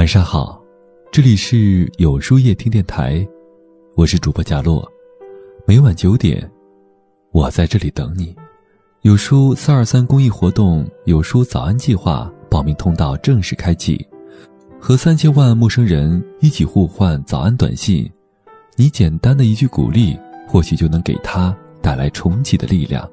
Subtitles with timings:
[0.00, 0.58] 晚上好，
[1.12, 3.22] 这里是有书夜听电台，
[3.96, 4.90] 我是主播贾洛，
[5.66, 6.50] 每晚九点，
[7.32, 8.34] 我在这里等你。
[9.02, 14.02] 有书三二三公益活动，有书早安计划报名通道正式开启，
[14.80, 18.10] 和三千万陌生人一起互换早安短信，
[18.76, 23.06] 你简单的一句鼓励，或许就能给他带来重启的力量。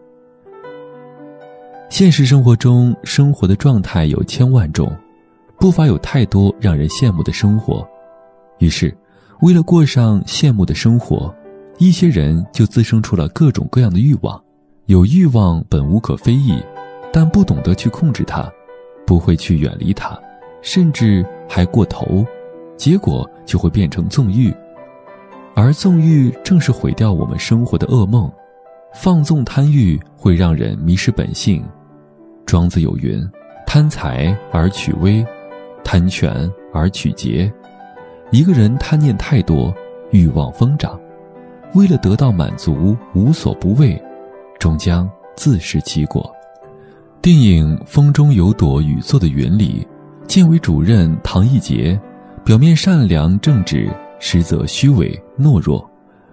[1.90, 4.90] 现实生活中，生活的状态有千万种。
[5.60, 7.88] 不乏有太多让人羡慕的生活，
[8.60, 8.96] 于是，
[9.42, 11.34] 为了过上羡慕的生活，
[11.80, 14.42] 一些人就滋生出了各种各样的欲望。
[14.86, 16.64] 有欲望本无可非议，
[17.12, 18.50] 但不懂得去控制它，
[19.06, 20.18] 不会去远离它，
[20.62, 22.26] 甚至还过头，
[22.78, 24.54] 结果就会变成纵欲。
[25.56, 28.32] 而纵欲正是毁掉我们生活的噩梦。
[28.94, 31.64] 放纵贪欲会让人迷失本性。
[32.46, 33.22] 庄子有云
[33.68, 35.24] ：“贪财而取威。”
[35.88, 37.50] 贪权而取节，
[38.30, 39.74] 一个人贪念太多，
[40.12, 41.00] 欲望疯长，
[41.76, 43.98] 为了得到满足，无所不为，
[44.60, 46.30] 终将自食其果。
[47.22, 49.88] 电影《风中有朵雨做的云》里，
[50.28, 51.98] 建委主任唐奕杰，
[52.44, 55.90] 表面善良正直，实则虚伪懦弱，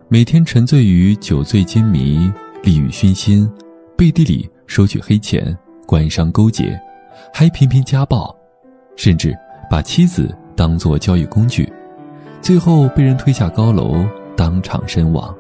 [0.09, 2.29] 每天沉醉于酒醉金迷、
[2.65, 3.49] 利欲熏心，
[3.97, 6.77] 背地里收取黑钱，官商勾结，
[7.33, 8.37] 还频频家暴，
[8.97, 9.33] 甚至。
[9.75, 11.69] 把妻子当作交易工具，
[12.41, 15.35] 最后被人推下高楼，当场身亡。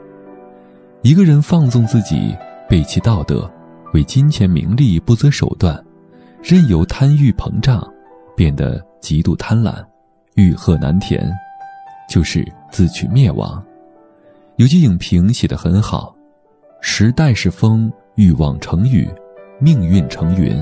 [1.02, 2.36] 一个人放纵自己，
[2.68, 3.48] 背弃道德，
[3.92, 5.80] 为金钱名利不择手段，
[6.42, 7.88] 任由贪欲膨胀，
[8.34, 9.72] 变得极度贪婪，
[10.34, 11.32] 欲壑难填，
[12.08, 13.64] 就是自取灭亡。
[14.56, 16.12] 有句影评写得很好
[16.82, 19.08] ：“时代是风，欲望成雨，
[19.60, 20.60] 命运成云。”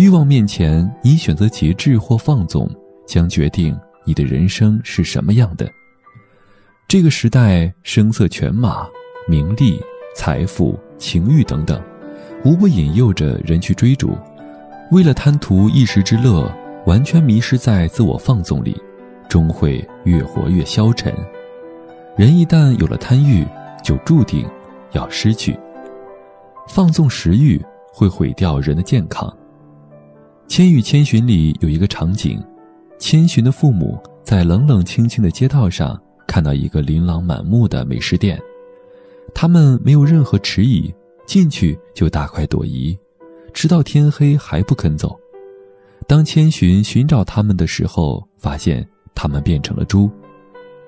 [0.00, 2.66] 欲望面前，你选择节制或放纵，
[3.06, 5.70] 将决定你的人生是什么样的。
[6.88, 8.86] 这个时代声色犬马、
[9.28, 9.78] 名利、
[10.16, 11.78] 财富、情欲等等，
[12.46, 14.16] 无不引诱着人去追逐。
[14.90, 16.50] 为了贪图一时之乐，
[16.86, 18.74] 完全迷失在自我放纵里，
[19.28, 21.14] 终会越活越消沉。
[22.16, 23.46] 人一旦有了贪欲，
[23.84, 24.48] 就注定
[24.92, 25.54] 要失去。
[26.66, 29.28] 放纵食欲会毁掉人的健康。
[30.50, 32.42] 《千与千寻》里有一个场景，
[32.98, 35.96] 千寻的父母在冷冷清清的街道上
[36.26, 38.36] 看到一个琳琅满目的美食店，
[39.32, 40.92] 他们没有任何迟疑，
[41.24, 42.98] 进去就大快朵颐，
[43.54, 45.16] 直到天黑还不肯走。
[46.08, 48.84] 当千寻寻找他们的时候，发现
[49.14, 50.10] 他们变成了猪。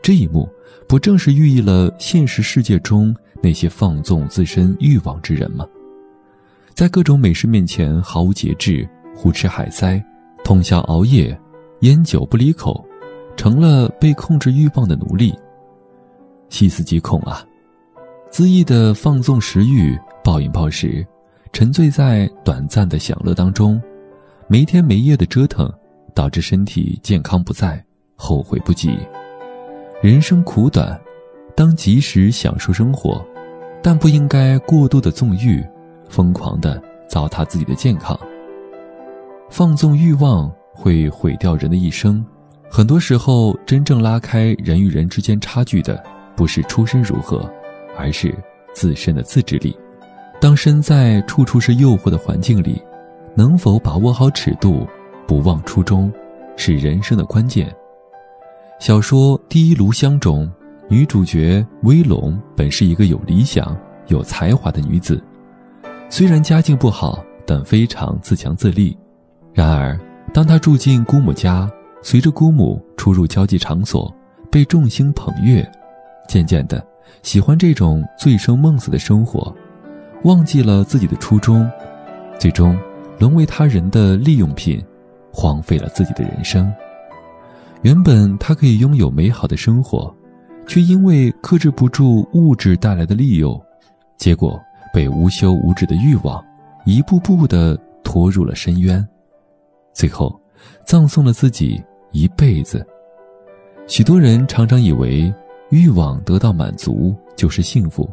[0.03, 0.49] 这一幕
[0.89, 5.65] 不正是寓意了现实世界中那些放纵自身欲望之人吗？
[6.75, 8.85] 在各种美食面前毫无节制。
[9.15, 10.03] 胡吃海塞，
[10.45, 11.39] 通宵熬夜，
[11.81, 12.85] 烟酒不离口，
[13.37, 15.35] 成了被控制欲望的奴隶。
[16.49, 17.45] 细思极恐啊！
[18.31, 21.07] 恣意的放纵食欲，暴饮暴食，
[21.53, 23.81] 沉醉在短暂的享乐当中，
[24.49, 25.71] 没天没夜的折腾，
[26.15, 27.83] 导致身体健康不在，
[28.17, 28.99] 后悔不及。
[30.03, 31.01] 人生苦短，
[31.55, 33.25] 当及时享受生活，
[33.83, 35.65] 但不应该过度的纵欲，
[36.09, 38.19] 疯狂的糟蹋自己的健康。
[39.53, 42.25] 放纵欲望会毁掉人的一生，
[42.71, 46.03] 很多时候，真正拉开人与人之间差距的，
[46.35, 47.47] 不是出身如何，
[47.95, 48.35] 而是
[48.73, 49.77] 自身的自制力。
[50.41, 52.83] 当身在处处是诱惑的环境里，
[53.35, 54.87] 能否把握好尺度，
[55.27, 56.11] 不忘初衷，
[56.57, 57.71] 是人生的关键。
[58.81, 60.51] 小说《第一炉香》中，
[60.89, 63.77] 女主角威龙本是一个有理想、
[64.07, 65.23] 有才华的女子，
[66.09, 68.97] 虽然家境不好，但非常自强自立。
[69.55, 69.99] 然而，
[70.33, 71.71] 当他住进姑母家，
[72.03, 74.13] 随着姑母出入交际场所，
[74.51, 75.71] 被众星捧月，
[76.27, 76.85] 渐渐的
[77.23, 79.55] 喜欢这种醉生梦死的生活，
[80.25, 81.71] 忘记了自己的初衷，
[82.39, 82.79] 最终
[83.19, 84.83] 沦为他人的利用品，
[85.31, 86.73] 荒废了自己的人生。
[87.83, 90.15] 原本他可以拥有美好的生活，
[90.67, 93.61] 却因为克制不住物质带来的利诱，
[94.17, 94.59] 结果
[94.95, 96.43] 被无休无止的欲望
[96.87, 99.07] 一步步的拖入了深渊。
[99.93, 100.41] 最后，
[100.87, 102.87] 葬送了自己一辈子。
[103.87, 105.33] 许多人常常以为
[105.71, 108.09] 欲望得到满足就是幸福，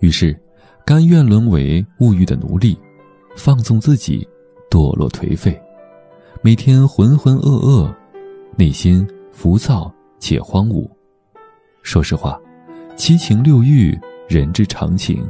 [0.00, 0.38] 于是
[0.84, 2.78] 甘愿沦为物欲的奴隶，
[3.36, 4.26] 放纵自己，
[4.70, 5.60] 堕落颓废，
[6.42, 7.92] 每天浑浑噩噩，
[8.56, 10.88] 内心浮躁且荒芜。
[11.82, 12.38] 说实话，
[12.96, 13.98] 七情六欲
[14.28, 15.26] 人之常情，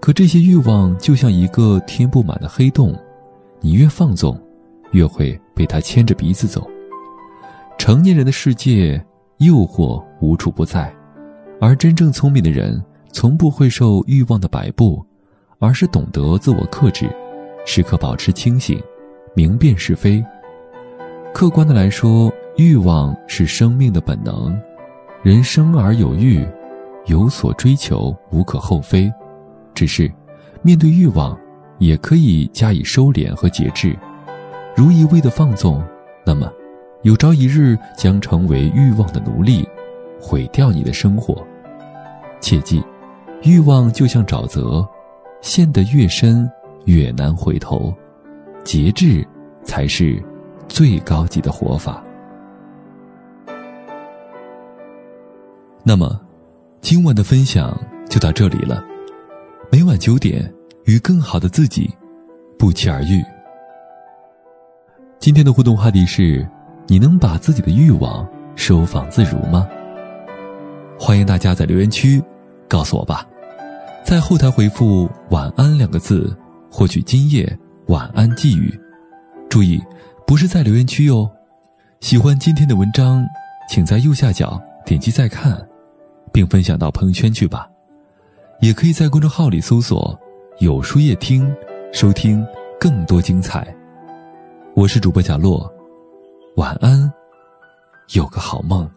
[0.00, 2.94] 可这些欲望就像一个填不满的黑洞，
[3.60, 4.38] 你越放纵。
[4.94, 6.66] 越会被他牵着鼻子走。
[7.76, 9.04] 成年人的世界，
[9.38, 10.94] 诱惑无处不在，
[11.60, 12.82] 而真正聪明的人，
[13.12, 15.04] 从不会受欲望的摆布，
[15.58, 17.10] 而是懂得自我克制，
[17.66, 18.80] 时刻保持清醒，
[19.34, 20.24] 明辨是非。
[21.32, 24.56] 客观的来说，欲望是生命的本能，
[25.24, 26.46] 人生而有欲，
[27.06, 29.12] 有所追求无可厚非，
[29.74, 30.10] 只是
[30.62, 31.36] 面对欲望，
[31.78, 33.98] 也可以加以收敛和节制。
[34.76, 35.82] 如一味的放纵，
[36.24, 36.52] 那么。
[37.02, 39.68] 有朝一日将成为欲望的奴隶，
[40.18, 41.46] 毁掉你的生活。
[42.40, 42.82] 切记，
[43.42, 44.82] 欲望就像沼泽，
[45.42, 46.50] 陷得越深
[46.86, 47.94] 越难回头。
[48.64, 49.22] 节制
[49.64, 50.18] 才是
[50.66, 52.02] 最高级的活法。
[55.82, 56.18] 那么，
[56.80, 57.78] 今晚的分享
[58.08, 58.82] 就到这里了。
[59.70, 60.50] 每晚九点，
[60.86, 61.94] 与更好的自己
[62.58, 63.22] 不期而遇。
[65.24, 66.46] 今天的互动话题是。
[66.86, 69.66] 你能把自己的欲望收放自如吗？
[70.98, 72.22] 欢迎大家在留言区
[72.68, 73.26] 告诉我吧，
[74.04, 76.36] 在后台回复“晚安”两个字，
[76.70, 78.78] 获取今夜晚安寄语。
[79.48, 79.82] 注意，
[80.26, 81.26] 不是在留言区哟。
[82.00, 83.24] 喜欢今天的文章，
[83.70, 85.58] 请在右下角点击再看，
[86.34, 87.66] 并分享到朋友圈去吧。
[88.60, 90.14] 也可以在公众号里搜索
[90.60, 91.50] “有书夜听”，
[91.94, 92.46] 收听
[92.78, 93.74] 更多精彩。
[94.76, 95.72] 我是主播贾洛。
[96.56, 97.12] 晚安，
[98.14, 98.90] 有个好梦。